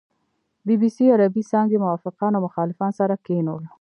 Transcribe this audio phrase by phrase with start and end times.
[0.65, 3.63] بي بي سي عربې څانګې موافقان او مخالفان سره کېنول.